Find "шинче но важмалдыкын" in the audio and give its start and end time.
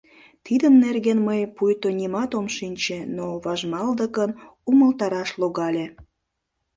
2.55-4.31